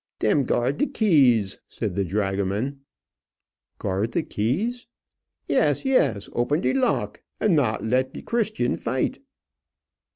[0.17, 2.79] "Dem guard de keys," said the dragoman.
[3.77, 4.87] "Guard the keys!"
[5.47, 9.19] "Yes, yes; open de lock, and not let de Christian fight."